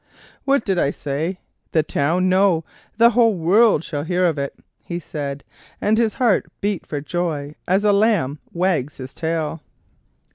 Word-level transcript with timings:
"What 0.45 0.65
did 0.65 0.79
I 0.79 0.89
say, 0.89 1.37
the 1.73 1.83
town? 1.83 2.27
no, 2.27 2.65
the 2.97 3.11
whole 3.11 3.35
world 3.35 3.83
shall 3.83 4.03
hear 4.03 4.25
of 4.25 4.39
it," 4.39 4.55
he 4.83 4.99
said; 4.99 5.43
and 5.79 5.99
his 5.99 6.15
heart 6.15 6.47
beat 6.59 6.87
for 6.87 7.01
joy 7.01 7.53
as 7.67 7.83
a 7.83 7.93
lamb 7.93 8.39
wags 8.51 8.97
his 8.97 9.13
tail. 9.13 9.61